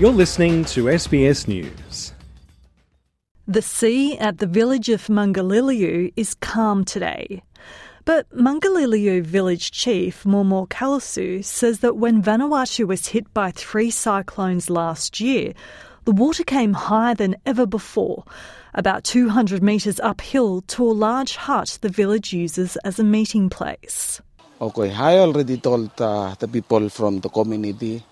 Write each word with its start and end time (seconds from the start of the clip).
You're 0.00 0.12
listening 0.12 0.64
to 0.72 0.84
SBS 0.84 1.46
News. 1.46 2.14
The 3.46 3.60
sea 3.60 4.16
at 4.16 4.38
the 4.38 4.46
village 4.46 4.88
of 4.88 5.08
Mangaliliu 5.08 6.10
is 6.16 6.32
calm 6.32 6.86
today. 6.86 7.42
But 8.06 8.24
Mangaliliu 8.34 9.22
village 9.22 9.72
chief 9.72 10.24
Momo 10.24 10.66
Kalasu 10.66 11.44
says 11.44 11.80
that 11.80 11.98
when 11.98 12.22
Vanuatu 12.22 12.86
was 12.86 13.08
hit 13.08 13.34
by 13.34 13.50
three 13.50 13.90
cyclones 13.90 14.70
last 14.70 15.20
year, 15.20 15.52
the 16.06 16.12
water 16.12 16.44
came 16.44 16.72
higher 16.72 17.14
than 17.14 17.36
ever 17.44 17.66
before, 17.66 18.24
about 18.72 19.04
200 19.04 19.62
metres 19.62 20.00
uphill 20.00 20.62
to 20.62 20.82
a 20.82 20.96
large 20.96 21.36
hut 21.36 21.78
the 21.82 21.90
village 21.90 22.32
uses 22.32 22.76
as 22.84 22.98
a 22.98 23.04
meeting 23.04 23.50
place. 23.50 24.22
Okay, 24.62 24.94
I 24.94 25.18
already 25.18 25.58
told 25.58 25.90
uh, 26.00 26.34
the 26.38 26.48
people 26.48 26.88
from 26.88 27.20
the 27.20 27.28
community 27.28 28.02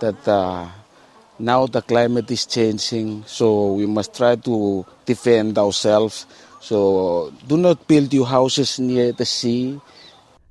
that 0.00 0.26
uh, 0.26 0.66
now 1.38 1.66
the 1.66 1.82
climate 1.82 2.30
is 2.30 2.46
changing, 2.46 3.24
so 3.26 3.72
we 3.74 3.86
must 3.86 4.16
try 4.16 4.36
to 4.36 4.86
defend 5.04 5.58
ourselves. 5.58 6.26
So 6.60 7.32
do 7.46 7.56
not 7.56 7.86
build 7.86 8.12
your 8.14 8.26
houses 8.26 8.78
near 8.78 9.12
the 9.12 9.26
sea. 9.26 9.80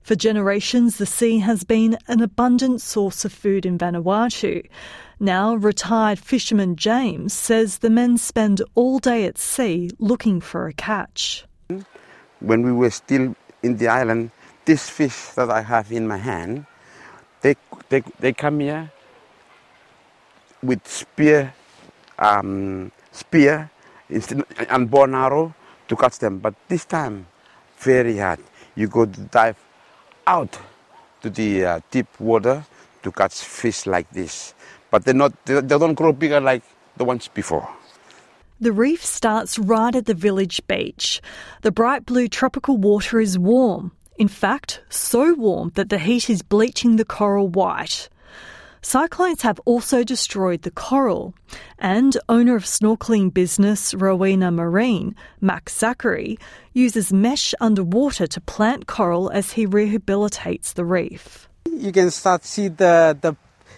For 0.03 0.16
generations, 0.16 0.98
the 0.98 1.05
sea 1.05 1.39
has 1.39 1.63
been 1.63 1.98
an 2.08 2.21
abundant 2.21 2.81
source 2.81 3.25
of 3.25 3.34
food 3.34 3.66
in 3.66 3.77
Vanuatu. 3.80 4.63
Now, 5.20 5.55
retired 5.55 6.20
fisherman 6.20 6.75
James 6.75 7.33
says 7.33 7.80
the 7.80 7.89
men 7.89 8.17
spend 8.17 8.61
all 8.75 8.99
day 8.99 9.25
at 9.25 9.38
sea 9.38 9.89
looking 9.97 10.41
for 10.41 10.67
a 10.67 10.73
catch. 10.73 11.45
When 12.39 12.61
we 12.61 12.72
were 12.72 12.91
still 12.91 13.36
in 13.63 13.77
the 13.77 13.88
island, 13.88 14.30
this 14.66 14.89
fish 14.89 15.30
that 15.36 15.49
I 15.49 15.61
have 15.61 15.91
in 15.91 16.08
my 16.08 16.17
hand, 16.17 16.66
they, 17.41 17.55
they, 17.89 18.03
they 18.20 18.33
come 18.33 18.59
here 18.59 18.91
with 20.64 20.86
spear, 20.88 21.54
um, 22.20 22.92
spear 23.11 23.70
and 24.70 24.89
bow 24.89 25.03
and 25.03 25.16
arrow 25.16 25.53
to 25.88 25.95
catch 25.95 26.20
them. 26.20 26.39
But 26.39 26.56
this 26.67 26.86
time, 26.86 27.28
very 27.80 28.17
hard. 28.17 28.39
You 28.76 28.88
go 28.88 29.06
to 29.06 29.22
dive 29.22 29.58
out 30.28 30.58
to 31.22 31.30
the 31.30 31.66
uh, 31.66 31.80
deep 31.92 32.08
water 32.20 32.66
to 33.03 33.11
catch 33.11 33.36
fish 33.36 33.86
like 33.86 34.09
this. 34.11 34.53
But 34.92 35.06
they're 35.06 35.14
not, 35.14 35.33
they, 35.45 35.61
they 35.61 35.78
don't 35.78 35.94
grow 35.94 36.11
bigger 36.11 36.39
like 36.39 36.64
the 36.98 37.06
ones 37.06 37.28
before. 37.28 37.67
The 38.59 38.72
reef 38.72 39.03
starts 39.03 39.59
right 39.59 39.94
at 39.94 40.06
the 40.06 40.14
village 40.14 40.66
beach. 40.66 41.22
The 41.61 41.72
bright 41.72 42.06
blue 42.06 42.28
tropical 42.28 42.78
water 42.78 43.20
is 43.20 43.38
warm. 43.38 43.92
In 44.17 44.30
fact, 44.30 44.81
so 44.88 45.33
warm 45.33 45.72
that 45.76 45.89
the 45.89 45.98
heat 45.98 46.30
is 46.30 46.42
bleaching 46.42 46.95
the 46.95 47.03
coral 47.03 47.50
white. 47.50 48.08
Cyclones 48.86 49.41
have 49.41 49.59
also 49.66 50.03
destroyed 50.03 50.61
the 50.61 50.69
coral, 50.69 51.33
and 51.80 52.16
owner 52.30 52.55
of 52.55 52.66
snorkeling 52.66 53.33
business 53.33 53.95
Rowena 53.95 54.52
Marine, 54.52 55.16
Max 55.42 55.75
Zachary, 55.75 56.38
uses 56.73 57.11
mesh 57.11 57.55
underwater 57.59 58.27
to 58.27 58.39
plant 58.42 58.86
coral 58.86 59.31
as 59.31 59.53
he 59.53 59.66
rehabilitates 59.66 60.75
the 60.75 60.86
reef. 60.86 61.50
You 61.66 61.92
can 61.92 62.11
start 62.11 62.45
see 62.45 62.67
the, 62.67 63.17
the 63.19 63.36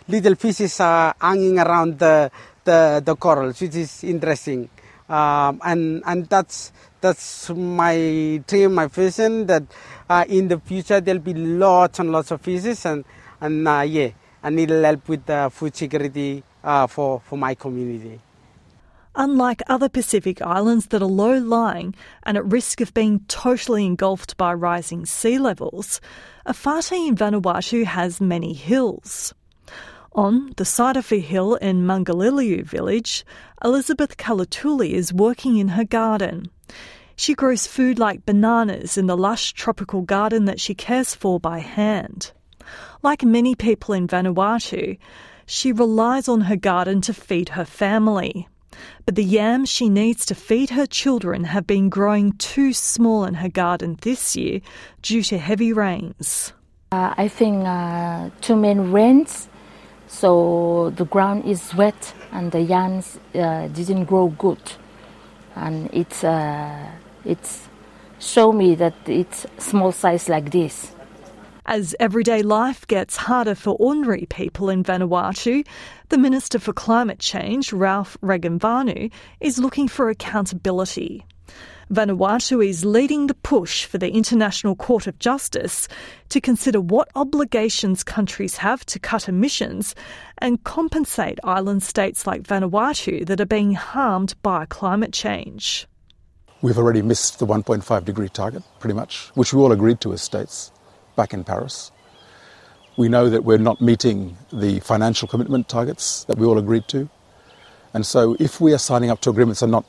little 0.09 0.35
fishes 0.35 0.77
are 0.81 1.15
hanging 1.21 1.57
around 1.57 1.99
the, 1.99 2.29
the, 2.65 3.01
the 3.03 3.15
corals, 3.15 3.61
which 3.61 3.75
is 3.75 4.03
interesting. 4.03 4.69
Um, 5.07 5.61
and 5.63 6.03
and 6.05 6.27
that's 6.27 6.73
that's 6.99 7.49
my 7.51 8.43
dream, 8.45 8.73
my 8.73 8.87
vision 8.87 9.45
that 9.45 9.63
uh, 10.09 10.25
in 10.27 10.49
the 10.49 10.59
future 10.59 10.99
there'll 10.99 11.21
be 11.21 11.33
lots 11.33 11.99
and 11.99 12.11
lots 12.11 12.31
of 12.31 12.41
fishes 12.41 12.85
and 12.85 13.05
and 13.39 13.65
uh, 13.65 13.85
yeah, 13.87 14.09
and 14.47 14.57
it'll 14.57 14.81
help 14.81 15.09
with 15.09 15.25
the 15.25 15.49
food 15.51 15.75
security 15.75 16.41
uh, 16.63 16.87
for 16.87 17.19
for 17.19 17.37
my 17.37 17.53
community. 17.53 18.21
Unlike 19.13 19.63
other 19.67 19.89
Pacific 19.89 20.41
islands 20.41 20.85
that 20.87 21.01
are 21.01 21.15
low 21.23 21.37
lying 21.37 21.93
and 22.23 22.37
at 22.37 22.45
risk 22.45 22.79
of 22.79 22.93
being 22.93 23.19
totally 23.27 23.85
engulfed 23.85 24.37
by 24.37 24.53
rising 24.53 25.05
sea 25.05 25.37
levels, 25.37 25.99
Efate 26.45 27.07
in 27.09 27.15
Vanuatu 27.15 27.83
has 27.83 28.21
many 28.21 28.53
hills. 28.53 29.33
On 30.13 30.53
the 30.55 30.65
side 30.65 30.95
of 30.95 31.11
a 31.11 31.19
hill 31.19 31.55
in 31.55 31.85
Mangaliliu 31.85 32.63
village, 32.63 33.25
Elizabeth 33.65 34.15
Kalatuli 34.15 34.91
is 34.91 35.11
working 35.11 35.57
in 35.57 35.69
her 35.69 35.83
garden. 35.83 36.49
She 37.17 37.33
grows 37.33 37.67
food 37.67 37.99
like 37.99 38.25
bananas 38.25 38.97
in 38.97 39.07
the 39.07 39.17
lush 39.17 39.51
tropical 39.53 40.03
garden 40.03 40.45
that 40.45 40.61
she 40.61 40.73
cares 40.73 41.13
for 41.13 41.37
by 41.37 41.59
hand. 41.59 42.31
Like 43.03 43.23
many 43.23 43.55
people 43.55 43.93
in 43.93 44.07
Vanuatu, 44.07 44.97
she 45.45 45.71
relies 45.71 46.27
on 46.27 46.41
her 46.41 46.55
garden 46.55 47.01
to 47.01 47.13
feed 47.13 47.49
her 47.49 47.65
family. 47.65 48.47
But 49.05 49.15
the 49.15 49.23
yams 49.23 49.69
she 49.69 49.89
needs 49.89 50.25
to 50.27 50.35
feed 50.35 50.69
her 50.71 50.85
children 50.85 51.45
have 51.45 51.65
been 51.65 51.89
growing 51.89 52.33
too 52.33 52.73
small 52.73 53.25
in 53.25 53.35
her 53.35 53.49
garden 53.49 53.97
this 54.01 54.35
year 54.35 54.61
due 55.01 55.23
to 55.23 55.37
heavy 55.37 55.73
rains. 55.73 56.53
Uh, 56.91 57.13
I 57.17 57.27
think 57.27 57.65
uh, 57.65 58.29
too 58.41 58.55
many 58.55 58.79
rains 58.79 59.49
so 60.07 60.91
the 60.95 61.05
ground 61.05 61.45
is 61.45 61.73
wet 61.75 62.13
and 62.31 62.51
the 62.51 62.61
yams 62.61 63.19
uh, 63.35 63.67
didn't 63.67 64.05
grow 64.05 64.29
good 64.29 64.61
and 65.55 65.89
it's 65.91 66.23
uh, 66.23 66.89
it's 67.25 67.67
show 68.19 68.51
me 68.51 68.75
that 68.75 68.95
it's 69.05 69.45
small 69.57 69.91
size 69.91 70.29
like 70.29 70.51
this 70.51 70.95
as 71.67 71.95
everyday 71.99 72.41
life 72.41 72.87
gets 72.87 73.17
harder 73.17 73.53
for 73.53 73.75
ordinary 73.79 74.25
people 74.29 74.69
in 74.69 74.83
Vanuatu, 74.83 75.65
the 76.09 76.17
Minister 76.17 76.59
for 76.59 76.71
Climate 76.71 77.19
Change, 77.19 77.73
Ralph 77.73 78.17
Regenvanu, 78.23 79.11
is 79.41 79.59
looking 79.59 79.89
for 79.89 80.09
accountability. 80.09 81.25
Vanuatu 81.91 82.65
is 82.65 82.85
leading 82.85 83.27
the 83.27 83.33
push 83.33 83.85
for 83.85 83.97
the 83.97 84.11
International 84.11 84.75
Court 84.75 85.07
of 85.07 85.19
Justice 85.19 85.87
to 86.29 86.41
consider 86.41 86.81
what 86.81 87.09
obligations 87.15 88.03
countries 88.03 88.57
have 88.57 88.85
to 88.85 88.99
cut 88.99 89.29
emissions 89.29 89.93
and 90.37 90.63
compensate 90.63 91.39
island 91.43 91.83
states 91.83 92.25
like 92.25 92.43
Vanuatu 92.43 93.25
that 93.25 93.41
are 93.41 93.45
being 93.45 93.73
harmed 93.73 94.35
by 94.41 94.65
climate 94.65 95.13
change. 95.13 95.87
We've 96.61 96.77
already 96.77 97.01
missed 97.01 97.39
the 97.39 97.45
1.5 97.45 98.03
degree 98.03 98.29
target, 98.29 98.63
pretty 98.79 98.95
much, 98.95 99.29
which 99.35 99.53
we 99.53 99.61
all 99.61 99.71
agreed 99.71 100.01
to 100.01 100.11
as 100.13 100.21
states 100.21 100.71
back 101.17 101.33
in 101.33 101.43
Paris. 101.43 101.91
We 102.95 103.09
know 103.09 103.29
that 103.29 103.43
we're 103.43 103.57
not 103.57 103.81
meeting 103.81 104.37
the 104.53 104.79
financial 104.79 105.27
commitment 105.27 105.67
targets 105.67 106.23
that 106.23 106.37
we 106.37 106.45
all 106.45 106.57
agreed 106.57 106.87
to. 106.87 107.09
And 107.93 108.05
so 108.05 108.37
if 108.39 108.61
we 108.61 108.73
are 108.73 108.77
signing 108.77 109.09
up 109.09 109.19
to 109.21 109.29
agreements 109.29 109.61
and 109.61 109.71
not 109.71 109.85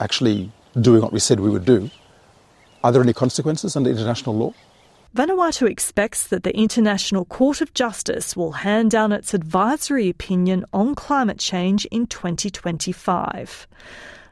actually 0.00 0.50
doing 0.80 1.02
what 1.02 1.12
we 1.12 1.20
said 1.20 1.38
we 1.38 1.50
would 1.50 1.64
do, 1.64 1.88
are 2.82 2.90
there 2.90 3.02
any 3.02 3.12
consequences 3.12 3.76
under 3.76 3.90
international 3.90 4.34
law? 4.36 4.52
Vanuatu 5.14 5.68
expects 5.68 6.26
that 6.28 6.44
the 6.44 6.56
International 6.56 7.24
Court 7.24 7.60
of 7.60 7.74
Justice 7.74 8.36
will 8.36 8.52
hand 8.52 8.92
down 8.92 9.10
its 9.10 9.34
advisory 9.34 10.08
opinion 10.08 10.64
on 10.72 10.94
climate 10.94 11.38
change 11.38 11.84
in 11.86 12.06
2025. 12.06 13.66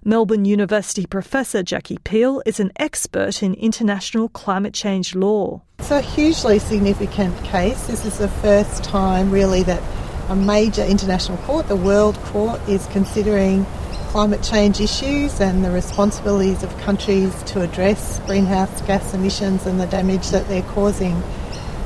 Melbourne 0.04 0.44
University 0.44 1.06
professor 1.06 1.62
Jackie 1.62 1.98
Peel 1.98 2.40
is 2.46 2.60
an 2.60 2.70
expert 2.76 3.42
in 3.42 3.54
international 3.54 4.28
climate 4.28 4.72
change 4.72 5.16
law. 5.16 5.60
It's 5.80 5.90
a 5.90 6.00
hugely 6.00 6.60
significant 6.60 7.36
case. 7.42 7.88
This 7.88 8.04
is 8.04 8.18
the 8.18 8.28
first 8.28 8.84
time, 8.84 9.30
really, 9.30 9.64
that 9.64 9.82
a 10.28 10.36
major 10.36 10.84
international 10.84 11.38
court, 11.38 11.66
the 11.66 11.76
World 11.76 12.16
Court, 12.26 12.60
is 12.68 12.86
considering 12.88 13.66
climate 14.10 14.42
change 14.42 14.80
issues 14.80 15.40
and 15.40 15.64
the 15.64 15.70
responsibilities 15.70 16.62
of 16.62 16.76
countries 16.78 17.34
to 17.44 17.62
address 17.62 18.20
greenhouse 18.20 18.80
gas 18.82 19.12
emissions 19.14 19.66
and 19.66 19.80
the 19.80 19.86
damage 19.86 20.28
that 20.30 20.46
they're 20.48 20.62
causing 20.62 21.20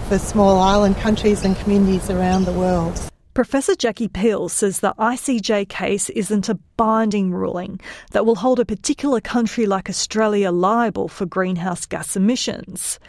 for 0.09 0.19
small 0.19 0.59
island 0.59 0.97
countries 0.99 1.45
and 1.45 1.57
communities 1.57 2.11
around 2.11 2.45
the 2.45 2.53
world. 2.53 3.12
Professor 3.35 3.75
Jackie 3.75 4.09
Peel 4.09 4.51
says 4.51 4.81
the 4.81 4.95
ICJ 4.99 5.67
case 5.71 6.11
isn't 6.11 6.51
a 6.51 6.59
binding 6.77 7.33
ruling 7.33 7.81
that 8.11 8.27
will 8.27 8.35
hold 8.35 8.61
a 8.61 8.65
particular 8.67 9.23
country 9.23 9.65
like 9.65 9.89
Australia 9.89 10.51
liable 10.51 11.09
for 11.09 11.25
greenhouse 11.25 11.87
gas 11.87 12.15
emissions. 12.15 13.01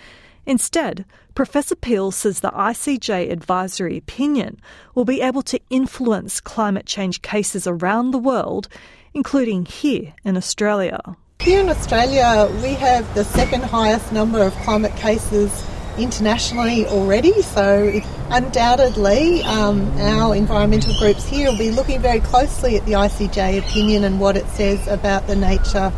Instead, 0.45 1.03
Professor 1.35 1.75
Peel 1.75 2.11
says 2.11 2.39
the 2.39 2.51
ICJ 2.51 3.31
advisory 3.31 3.97
opinion 3.97 4.61
will 4.95 5.03
be 5.03 5.19
able 5.19 5.41
to 5.41 5.59
influence 5.69 6.39
climate 6.39 6.85
change 6.85 7.21
cases 7.21 7.67
around 7.67 8.11
the 8.11 8.17
world 8.17 8.69
including 9.13 9.65
here 9.65 10.13
in 10.23 10.37
Australia. 10.37 10.99
Here 11.39 11.59
in 11.59 11.69
Australia, 11.69 12.49
we 12.63 12.73
have 12.75 13.13
the 13.13 13.25
second 13.25 13.63
highest 13.63 14.11
number 14.13 14.41
of 14.41 14.53
climate 14.63 14.95
cases 14.95 15.51
internationally 15.97 16.85
already, 16.87 17.41
so 17.41 18.01
undoubtedly 18.29 19.43
um, 19.43 19.87
our 19.99 20.35
environmental 20.35 20.93
groups 20.99 21.25
here 21.25 21.51
will 21.51 21.57
be 21.57 21.71
looking 21.71 22.01
very 22.01 22.19
closely 22.19 22.77
at 22.77 22.85
the 22.85 22.93
ICJ 22.93 23.59
opinion 23.59 24.03
and 24.03 24.19
what 24.19 24.35
it 24.35 24.47
says 24.47 24.87
about 24.87 25.27
the 25.27 25.35
nature 25.35 25.91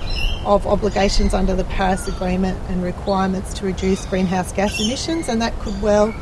of 0.45 0.67
obligations 0.67 1.33
under 1.33 1.55
the 1.55 1.63
Paris 1.65 2.07
Agreement 2.07 2.57
and 2.69 2.83
requirements 2.83 3.53
to 3.55 3.65
reduce 3.65 4.05
greenhouse 4.05 4.51
gas 4.51 4.79
emissions, 4.79 5.27
and 5.27 5.41
that 5.41 5.57
could 5.59 5.81
well 5.81 6.13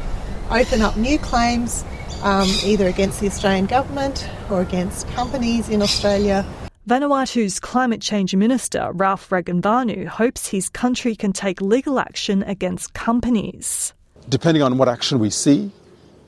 open 0.50 0.82
up 0.82 0.96
new 0.96 1.18
claims 1.18 1.84
um, 2.24 2.48
either 2.64 2.88
against 2.88 3.20
the 3.20 3.28
Australian 3.28 3.66
government 3.66 4.30
or 4.50 4.62
against 4.62 5.08
companies 5.10 5.70
in 5.70 5.82
Australia. 5.82 6.46
Vanuatu's 6.88 7.62
climate 7.62 8.02
change 8.02 8.36
minister, 8.36 8.92
Ralph 8.94 9.30
Regenvanu, 9.30 10.06
hopes 10.06 10.48
his 10.50 10.68
country 10.68 11.16
can 11.16 11.32
take 11.32 11.62
legal 11.62 11.98
action 11.98 12.44
against 12.44 12.94
companies. 12.94 13.94
Depending 14.28 14.64
on 14.64 14.78
what 14.78 14.90
action 14.90 15.18
we 15.18 15.30
see, 15.30 15.72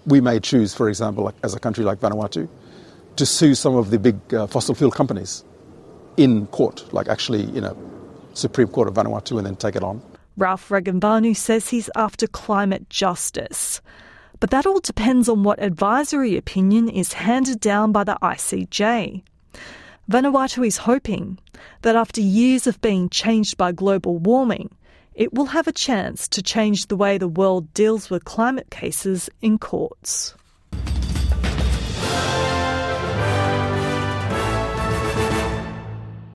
we 0.05 0.21
may 0.21 0.39
choose, 0.39 0.73
for 0.73 0.87
example, 0.87 1.25
like, 1.25 1.35
as 1.43 1.53
a 1.53 1.59
country 1.59 1.83
like 1.83 1.99
Vanuatu, 1.99 2.47
to 3.17 3.25
sue 3.25 3.53
some 3.53 3.75
of 3.75 3.89
the 3.89 3.99
big 3.99 4.33
uh, 4.33 4.47
fossil 4.47 4.73
fuel 4.73 4.91
companies 4.91 5.43
in 6.15 6.47
court, 6.47 6.85
like 6.93 7.09
actually, 7.09 7.43
you 7.51 7.59
know, 7.59 7.77
Supreme 8.33 8.69
Court 8.69 8.87
of 8.87 8.93
Vanuatu, 8.93 9.37
and 9.37 9.45
then 9.45 9.57
take 9.57 9.75
it 9.75 9.83
on. 9.83 10.01
Ralph 10.37 10.69
Regenvanu 10.69 11.35
says 11.35 11.67
he's 11.67 11.89
after 11.97 12.27
climate 12.27 12.89
justice. 12.89 13.81
But 14.39 14.51
that 14.51 14.65
all 14.65 14.79
depends 14.79 15.27
on 15.27 15.43
what 15.43 15.61
advisory 15.61 16.37
opinion 16.37 16.87
is 16.87 17.11
handed 17.11 17.59
down 17.59 17.91
by 17.91 18.05
the 18.05 18.17
ICJ. 18.21 19.23
Vanuatu 20.09 20.65
is 20.65 20.77
hoping 20.77 21.39
that 21.81 21.95
after 21.95 22.21
years 22.21 22.67
of 22.67 22.79
being 22.79 23.09
changed 23.09 23.57
by 23.57 23.71
global 23.71 24.19
warming, 24.19 24.69
it 25.15 25.33
will 25.33 25.47
have 25.47 25.67
a 25.67 25.71
chance 25.71 26.27
to 26.27 26.43
change 26.43 26.87
the 26.87 26.95
way 26.95 27.17
the 27.17 27.27
world 27.27 27.73
deals 27.73 28.09
with 28.11 28.23
climate 28.23 28.69
cases 28.69 29.29
in 29.41 29.57
courts. 29.57 30.35